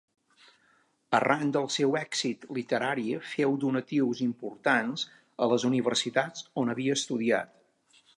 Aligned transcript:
Arran 1.17 1.51
del 1.57 1.67
seu 1.73 1.91
èxit 1.99 2.47
literari 2.57 3.05
féu 3.33 3.53
donatius 3.65 4.23
importants 4.29 5.05
a 5.47 5.49
les 5.53 5.67
universitats 5.73 6.49
on 6.63 6.73
havia 6.75 6.97
estudiat. 7.01 7.55